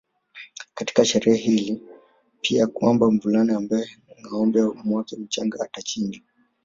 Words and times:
katika 0.73 1.05
sherehe 1.05 1.37
hii 1.37 1.81
pia 2.41 2.67
kwamba 2.67 3.11
mvulana 3.11 3.57
ambaye 3.57 3.97
ngâombe 4.25 4.61
wake 4.91 5.15
mchanga 5.15 5.57
atachinjwa 5.65 6.23